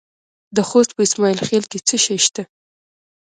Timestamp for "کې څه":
1.71-1.95